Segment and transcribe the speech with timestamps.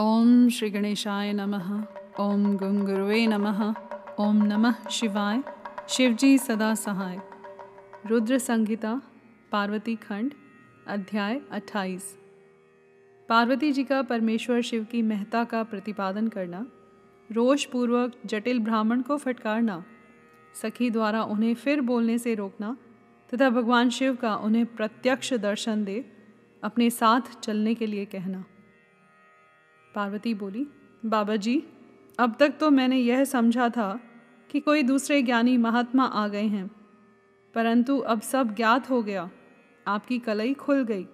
[0.00, 1.84] ओम श्री गणेशाय नमः।
[2.20, 3.74] ओम गुंगुरुवे नमः।
[4.20, 5.42] ओम नमः शिवाय।
[5.88, 7.20] शिवजी सदा सहाय।
[8.06, 9.02] रुद्र संहिता
[9.52, 10.34] पार्वती खंड,
[10.86, 12.18] अध्याय 28
[13.28, 16.66] पार्वती जी का परमेश्वर शिव की महता का प्रतिपादन करना
[17.32, 19.84] रोष पूर्वक जटिल ब्राह्मण को फटकारना,
[20.62, 22.76] सखी द्वारा उन्हें फिर बोलने से रोकना,
[23.34, 26.12] तथा भगवान शिव का उन्हें प्रत्यक्ष दर्शन दे,
[26.62, 28.44] अपने साथ चलने के लिए कहना।
[29.96, 30.66] पार्वती बोली,
[31.06, 31.62] बाबा जी,
[32.18, 34.00] अब तक तो मैंने यह समझा था
[34.50, 36.70] कि कोई दूसरे ज्ञानी महात्मा आ गए हैं,
[37.54, 39.30] परंतु अब सब ज्ञात हो गया,
[39.86, 41.06] आपकी कलई खुल गई।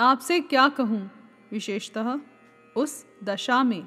[0.00, 1.10] आपसे क्या कहूँ?
[1.52, 2.18] विशेषतः
[2.76, 3.86] उस दशा में,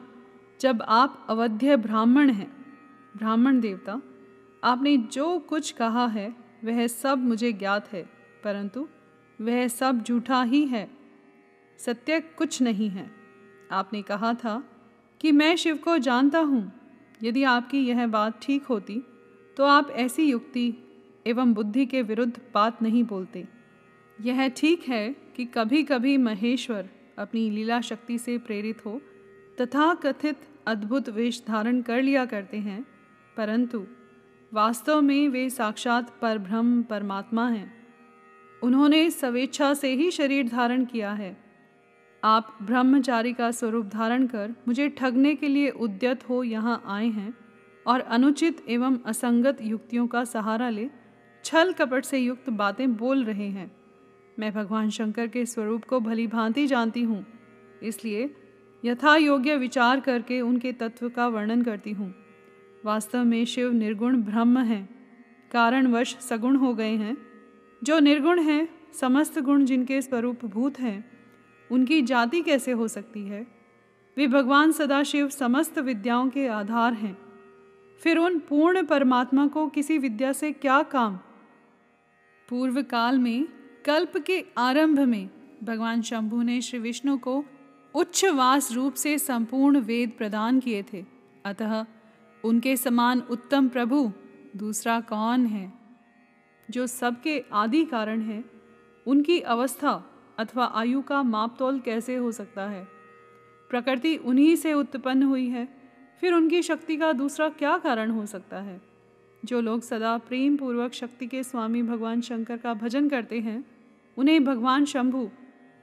[0.61, 2.51] जब आप अवध्य ब्राह्मण हैं,
[3.17, 4.01] ब्राह्मण देवता,
[4.63, 6.35] आपने जो कुछ कहा है,
[6.65, 8.09] वह सब मुझे ज्ञात है,
[8.43, 8.87] परंतु
[9.41, 10.89] वह सब झूठा ही है,
[11.79, 13.16] सत्य कुछ नहीं है।
[13.71, 14.63] आपने कहा था
[15.21, 16.71] कि मैं शिव को जानता हूँ।
[17.23, 19.01] यदि आपकी यह बात ठीक होती
[19.57, 20.73] तो आप ऐसी युक्ति
[21.27, 23.45] एवं बुद्धि के विरुद्ध बात नहीं बोलते।
[24.19, 29.01] यह ठीक है कि कभी कभी महेश्वर अपनी लीला शक्ति से प्रेरित हो,
[29.61, 32.85] तथा कथित अद्भुत वेश धारण कर लिया करते हैं,
[33.37, 33.85] परंतु
[34.51, 37.73] वास्तव में वे साक्षात परब्रह्म परमात्मा हैं।
[38.61, 41.35] उन्होंने स्वेच्छा से ही शरीर धारण किया है।
[42.23, 47.33] आप ब्रह्मचारी का स्वरूप धारण कर मुझे ठगने के लिए उद्यत हो यहाँ आए हैं
[47.85, 50.89] और अनुचित एवं असंगत युक्तियों का सहारा ले,
[51.45, 53.71] छल कपट से युक्त बातें बोल रहे हैं।
[54.37, 57.25] मैं भगवान शंकर के स्वरूप को भली भांति जानती हूँ,
[57.83, 58.29] इसलिए
[58.83, 62.13] यथा योग्य विचार करके उनके तत्व का वर्णन करती हूँ।
[62.85, 64.87] वास्तव में शिव निर्गुण ब्रह्म हैं,
[65.51, 67.15] कारणवश सगुण हो गए हैं।
[67.81, 71.03] जो निर्गुण हैं, समस्त गुण जिनके स्वरूप भूत हैं
[71.71, 73.47] उनकी जाति कैसे हो सकती है?
[74.17, 77.17] वे भगवान सदाशिव समस्त विद्याओं के आधार हैं।
[78.03, 81.17] फिर उन पूर्ण परमात्मा को किसी विद्या से क्या काम?
[82.49, 83.47] पूर्व काल में,
[83.85, 85.29] कल्प के आरंभ में,
[85.63, 87.45] भगवान शंभु ने श्री विष्णु को
[87.95, 91.05] उच्चवास रूप से संपूर्ण वेद प्रदान किए थे।
[91.45, 91.85] अतः,
[92.45, 94.11] उनके समान उत्तम प्रभु
[94.55, 95.73] दूसरा कौन है?
[96.69, 98.43] जो सबके आदि कारण है,
[99.07, 102.87] उनकी अवस्था अथवा आयु का मापतोल कैसे हो सकता है?
[103.71, 105.67] प्रकृति उन्हीं से उत्पन्न हुई है,
[106.21, 108.81] फिर उनकी शक्ति का दूसरा क्या कारण हो सकता है?
[109.45, 113.63] जो लोग सदा प्रेम पूर्वक शक्ति के स्वामी भगवान शंकर का भजन करते हैं,
[114.17, 115.29] उन्हें भगवान शंभु,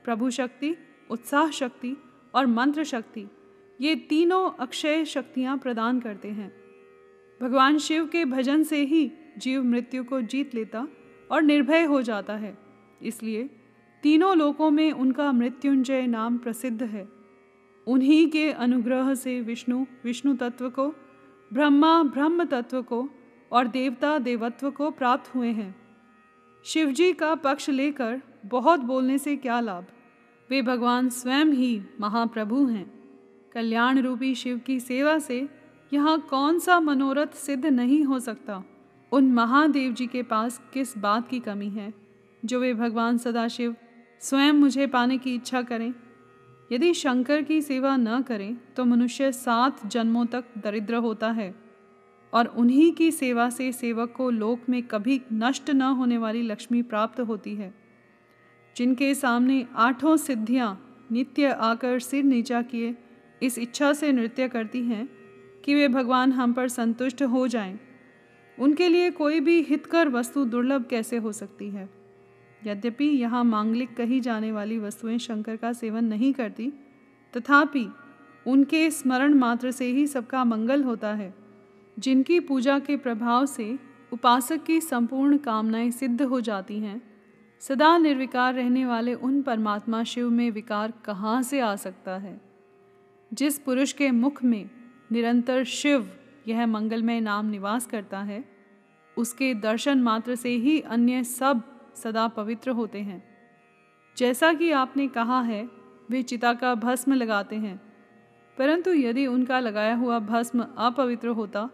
[0.04, 0.75] प्रभु शक्ति,
[1.10, 1.97] उत्साह शक्ति
[2.34, 3.26] और मंत्र शक्ति,
[3.81, 6.53] ये तीनों अक्षय शक्तियाँ प्रदान करते हैं।
[7.41, 10.86] भगवान शिव के भजन से ही जीव मृत्यु को जीत लेता
[11.31, 12.56] और निर्भय हो जाता है,
[13.03, 13.48] इसलिए
[14.04, 17.09] तीनों लोकों में उनका मृत्युंजय नाम प्रसिद्ध है।
[17.87, 20.88] उन्हीं के अनुग्रह से विष्णु विष्णु तत्व को,
[21.53, 23.09] ब्रह्मा, ब्रह्म तत्व को
[23.53, 25.75] और देवता, देवत्व को प्राप्त हुए हैं।
[26.65, 29.84] शिवजी का पक्ष लेकर बहुत बोलने से क्या लाभ?
[30.50, 32.92] वे भगवान स्वयं ही महाप्रभु हैं।
[33.53, 35.48] कल्याण रूपी शिव की सेवा से
[35.92, 38.65] यहाँ कौन सा मनोरथ सिद्ध नहीं हो सकता?
[39.12, 41.94] उन महादेव जी के पास किस बात की कमी है,
[42.44, 43.76] जो वे भगवान सदाशिव
[44.21, 45.93] स्वयं मुझे पाने की इच्छा करें
[46.73, 51.55] यदि शंकर की सेवा न करें तो मनुष्य सात जन्मों तक दरिद्र होता है
[52.33, 56.83] और उन्हीं की सेवा से सेवक को लोक में कभी नष्ट न होने वाली लक्ष्मी
[56.83, 57.73] प्राप्त होती है,
[58.77, 62.95] जिनके सामने आठों सिद्धियाँ नित्य आकर सिर नीचा किए
[63.43, 65.09] इस इच्छा से नृत्य करती हैं
[65.65, 67.79] कि वे भगवान हम पर संतुष्ट हो जाएँ।
[68.59, 71.89] उनके लिए कोई भी हितकर वस्तु दुर्लभ कैसे हो सकती है
[72.67, 76.73] यद्यपि यहाँ मांगलिक कही जाने वाली वस्तुएँ शंकर का सेवन नहीं करती,
[77.35, 77.89] तथापि
[78.47, 81.35] उनके स्मरण मात्र से ही सबका मंगल होता है।
[81.99, 83.79] जिनकी पूजा के प्रभाव से
[84.13, 87.03] उपासक की संपूर्ण कामनाएँ सिद्ध हो जाती हैं,
[87.61, 92.41] सदा निर्विकार रहने वाले उन परमात्मा शिव में विकार कहाँ से आ सकता है?
[93.33, 94.71] जिस पुरुष के मुख में
[95.13, 96.10] निरंतर शिव
[96.49, 98.45] यह मंगलमय नाम निवास करता है,
[99.19, 103.23] उसके दर्शन मात्र से ही अन्य सब सदा पवित्र होते हैं।
[104.17, 105.69] जैसा कि आपने कहा है,
[106.11, 107.81] वे चिता का भस्म लगाते हैं।
[108.59, 111.71] परंतु यदि उनका लगाया हुआ भस्म अपवित्र होता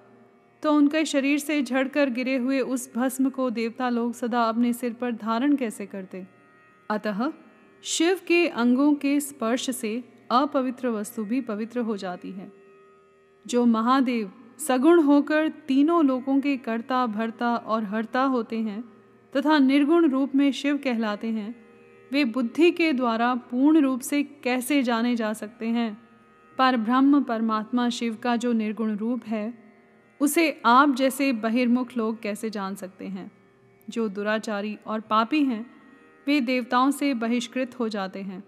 [0.63, 4.93] तो उनके शरीर से झड़कर गिरे हुए उस भस्म को देवता लोग सदा अपने सिर
[4.93, 6.27] पर धारण कैसे करते?
[6.91, 7.33] अतः
[7.83, 12.53] शिव के अंगों के स्पर्श से अपवित्र वस्तु भी पवित्र हो जाती है।
[13.47, 18.85] जो महादेव सगुण होकर तीनों लोगों के कर्ता, भरता और हरता होते हैं
[19.37, 21.55] तथा निर्गुण रूप में शिव कहलाते हैं।
[22.12, 26.09] वे बुद्धि के द्वारा पूर्ण रूप से कैसे जाने जा सकते हैं?
[26.59, 29.55] पर ब्रह्म परमात्मा शिव का जो निर्गुण रूप है,
[30.21, 33.32] उसे आप जैसे बहिर्मुख लोग कैसे जान सकते हैं?
[33.91, 35.71] जो दुराचारी और पापी हैं,
[36.26, 38.44] वे देवताओं से बहिष्कृत हो जाते हैं।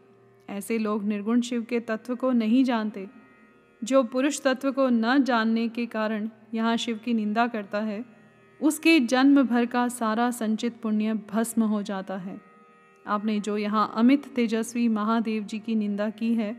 [0.50, 3.08] ऐसे लोग निर्गुण शिव के तत्व को नहीं जानते।
[3.84, 8.04] जो पुरुष तत्व को न जानने के कारण यहाँ शिव की निंदा करता है
[8.62, 12.40] उसके जन्म भर का सारा संचित पुण्य भस्म हो जाता है।
[13.06, 16.54] आपने जो यहाँ अमित तेजस्वी महादेव जी की निंदा की है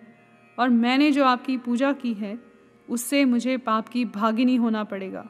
[0.57, 2.37] और मैंने जो आपकी पूजा की है,
[2.87, 5.25] उससे मुझे पाप की भागिनी होना पड़ेगा।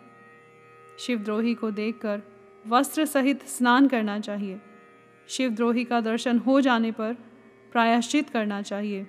[0.99, 2.21] शिवद्रोही को देखकर
[2.67, 4.59] वस्त्र सहित स्नान करना चाहिए।
[5.27, 7.13] शिवद्रोही का दर्शन हो जाने पर
[7.71, 9.05] प्रायश्चित करना चाहिए।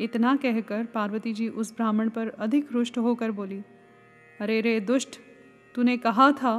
[0.00, 3.62] इतना कहकर पार्वती जी उस ब्राह्मण पर अधिक रुष्ट होकर बोली,
[4.40, 5.18] अरे रे दुष्ट
[5.74, 6.54] तूने कहा था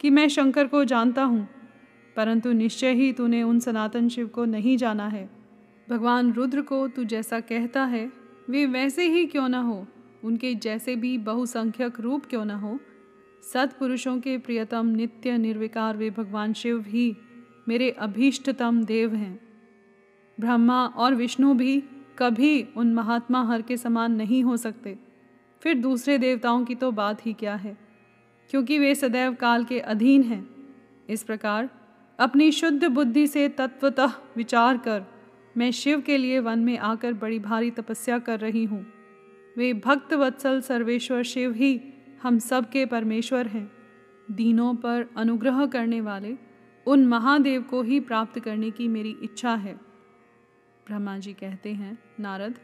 [0.00, 1.46] कि मैं शंकर को जानता हूँ,
[2.16, 5.28] परंतु निश्चय ही तूने उन सनातन शिव को नहीं जाना है।
[5.88, 8.10] भगवान रुद्र को तू जैसा कहता है,
[8.50, 9.86] वे वैसे ही क्यों न हो?
[10.24, 12.78] उनके जैसे भी बहुसंख्यक रूप क्यों न हो?
[13.42, 17.14] सत्पुरुषों के प्रियतम नित्य निर्विकार वे भगवान शिव ही
[17.68, 19.38] मेरे अभीष्टतम देव हैं।
[20.38, 21.82] ब्रह्मा और विष्णु भी
[22.18, 24.96] कभी उन महात्मा हर के समान नहीं हो सकते।
[25.62, 27.76] फिर दूसरे देवताओं की तो बात ही क्या है?
[28.50, 30.46] क्योंकि वे सदैव काल के अधीन हैं।
[31.08, 31.68] इस प्रकार
[32.18, 35.02] अपनी शुद्ध बुद्धि से तत्वतः विचार कर
[35.56, 38.84] मैं शिव के लिए वन में आकर बड़ी भारी तपस्या कर रही हूँ।
[39.56, 41.80] वे भक्त वत्सल सर्वेश्वर शिव ही
[42.22, 43.70] हम सब के परमेश्वर हैं।
[44.30, 46.36] दीनों पर अनुग्रह करने वाले
[46.86, 49.74] उन महादेव को ही प्राप्त करने की मेरी इच्छा है।
[50.86, 52.54] ब्रह्मा जी कहते हैं, नारद,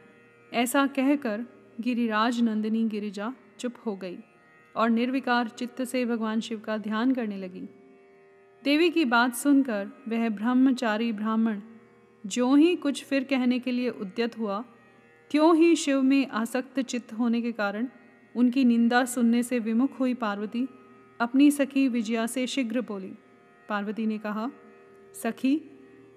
[0.53, 1.45] ऐसा कहकर
[1.81, 4.19] गिरिराज नंदिनी गिरिजा चुप हो गई।
[4.79, 7.69] और निर्विकार चित्त से भगवान शिव का ध्यान करने लगी।
[8.65, 11.61] देवी की बात सुनकर वह ब्रह्मचारी ब्राह्मण
[12.27, 14.65] जो ही कुछ फिर कहने के लिए उद्यत हुआ
[15.31, 17.89] क्यों ही शिव में आसक्त चित्त होने के कारण
[18.37, 20.67] उनकी निंदा सुनने से विमुख हुई पार्वती
[21.21, 23.13] अपनी सखी विजया से शीघ्र बोली।
[23.69, 24.51] पार्वती ने कहा,
[25.23, 25.61] सखी,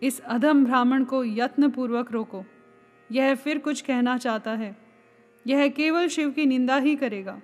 [0.03, 2.43] इस अधम ब्राह्मण को यत्नपूर्वक रोको।
[3.11, 4.77] यह फिर कुछ कहना चाहता है।
[5.47, 7.41] यह केवल शिव की निंदा ही करेगा।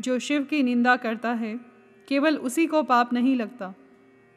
[0.00, 1.60] जो शिव की निंदा करता है,
[2.08, 3.74] केवल उसी को पाप नहीं लगता।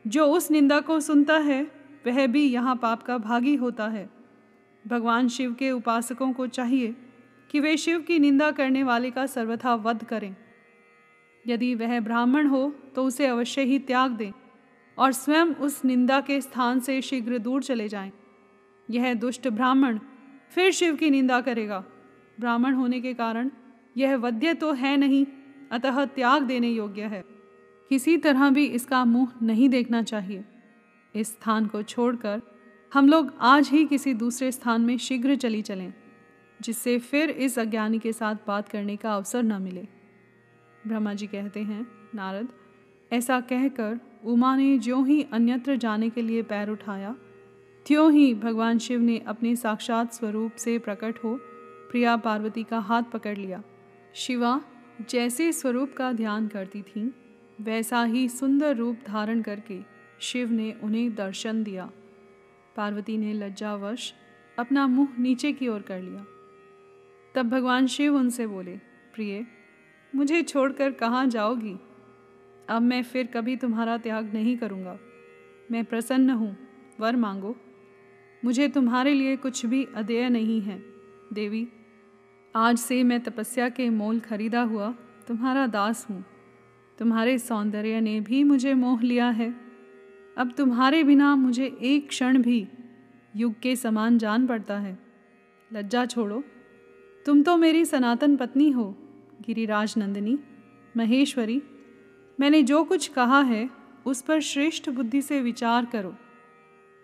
[0.08, 1.72] जो उस निंदा को सुनता है,
[2.08, 4.10] वह भी यहाँ पाप का भागी होता है।
[4.88, 6.96] भगवान शिव के उपासकों को चाहिए
[7.52, 10.36] कि वे शिव की निंदा करने वाले का सर्वथा वध करें।
[11.48, 14.32] यदि वह ब्राह्मण हो तो उसे अवश्य ही त्याग दें
[14.98, 18.12] और स्वयं उस निंदा के स्थान से शीघ्र दूर चले जाएँ।
[18.90, 20.00] यह दुष्ट ब्राह्मण
[20.52, 21.84] फिर शिव की निंदा करेगा।
[22.40, 23.52] ब्राह्मण होने के कारण
[23.98, 25.26] यह वध्य तो है नहीं
[25.72, 27.24] अतः त्याग देने योग्य है।
[27.90, 30.44] किसी तरह भी इसका मुँह नहीं देखना चाहिए।
[31.16, 32.42] इस स्थान को छोड़कर
[32.94, 35.94] हम लोग आज ही किसी दूसरे स्थान में शीघ्र चली चलें,
[36.62, 39.88] जिससे फिर इस अज्ञानी के साथ बात करने का अवसर न मिले।
[40.88, 42.48] ब्रह्मा जी कहते हैं, नारद,
[43.12, 47.16] ऐसा कहकर उमा ने ज्यों ही अन्यत्र जाने के लिए पैर उठाया,
[47.86, 51.40] त्यों ही भगवान शिव ने अपने साक्षात स्वरूप से प्रकट हो
[51.92, 53.64] प्रिया पार्वती का हाथ पकड़ लिया।
[54.14, 54.62] शिवा
[55.10, 57.12] जैसे स्वरूप का ध्यान करती थीं,
[57.62, 59.80] वैसा ही सुंदर रूप धारण करके
[60.20, 61.92] शिव ने उन्हें दर्शन दिया।
[62.76, 64.14] पार्वती ने लज्जावश
[64.60, 66.26] अपना मुँह नीचे की ओर कर लिया।
[67.36, 68.78] तब भगवान शिव उनसे बोले,
[69.14, 69.46] प्रिय,
[70.16, 71.76] मुझे छोड़कर कहाँ जाओगी?
[72.70, 75.00] अब मैं फिर कभी तुम्हारा त्याग नहीं करूँगा।
[75.72, 76.58] मैं प्रसन्न हूँ।
[77.00, 77.56] वर मांगो।
[78.46, 80.84] मुझे तुम्हारे लिए कुछ भी अदेय नहीं है।
[81.34, 81.68] देवी
[82.56, 84.94] आज से मैं तपस्या के मोल खरीदा हुआ,
[85.28, 86.26] तुम्हारा दास हूँ।
[86.98, 89.56] तुम्हारे सौंदर्य ने भी मुझे मोह लिया है।
[90.38, 92.68] अब तुम्हारे बिना मुझे एक क्षण भी
[93.36, 95.00] युग के समान जान पड़ता है।
[95.74, 96.44] लज्जा छोड़ो।
[97.26, 98.96] तुम तो मेरी सनातन पत्नी हो,
[99.42, 100.40] गिरिराज नंदिनी,
[100.98, 101.62] महेश्वरी।
[102.40, 103.70] मैंने जो कुछ कहा है,
[104.06, 106.16] उस पर श्रेष्ठ बुद्धि से विचार करो।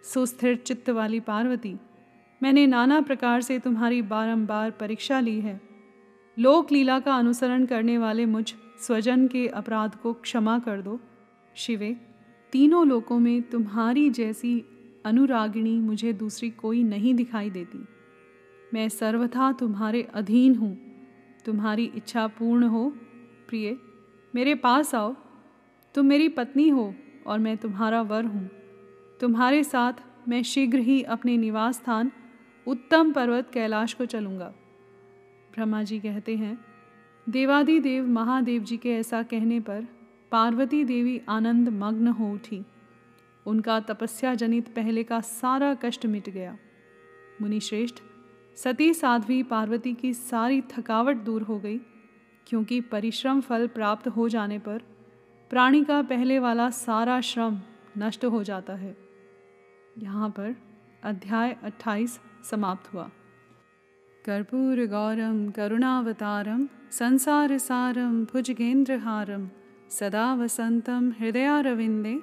[0.04, 1.78] सुस्थिर चित्त वाली पार्वती
[2.44, 5.62] मैंने नाना प्रकार से तुम्हारी बारंबार परीक्षा ली है।
[6.40, 11.00] लोक लीला का अनुसरण करने वाले मुझ स्वजन के अपराध को क्षमा कर दो।
[11.56, 11.98] शिवे,
[12.52, 14.66] तीनों लोकों में तुम्हारी जैसी
[15.06, 17.86] अनुरागिणी मुझे दूसरी कोई नहीं दिखाई देती।
[18.74, 20.78] मैं सर्वथा तुम्हारे अधीन हूँ।
[21.46, 22.94] तुम्हारी इच्छा पूर्ण हो।
[23.48, 23.78] प्रिय,
[24.36, 25.16] मेरे पास आओ।
[25.96, 26.94] तुम मेरी पत्नी हो
[27.28, 28.50] और मैं तुम्हारा वर हूँ।
[29.20, 29.94] तुम्हारे साथ
[30.28, 32.12] मैं शीघ्र ही अपने निवास स्थान
[32.68, 34.54] उत्तम पर्वत कैलाश को चलूँगा।
[35.54, 36.58] ब्रह्मा जी कहते हैं
[37.30, 39.88] देवादि देव महादेव जी के ऐसा कहने पर
[40.32, 42.66] पार्वती देवी आनंद मग्न हो उठी।
[43.46, 46.58] उनका तपस्या जनित पहले का सारा कष्ट मिट गया।
[47.42, 47.96] मुनिश्रेष्ठ,
[48.56, 51.78] सती साध्वी पार्वती की सारी थकावट दूर हो गई,
[52.48, 54.82] क्योंकि परिश्रम फल प्राप्त हो जाने पर
[55.50, 57.60] प्राणी का पहले वाला सारा श्रम
[57.98, 58.98] नष्ट हो जाता है।
[59.98, 60.56] यहाँ पर
[61.04, 62.20] अध्याय 28
[62.52, 63.10] समाप्त समाप्त्वा
[64.26, 69.48] कर्पूरगौरं करुणावतारं संसारसारं भुजगेन्द्रहारं
[69.98, 72.16] सदा वसन्तं हृदयारविन्दे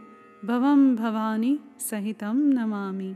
[0.45, 3.14] भवं भवानी सहितं नमामि।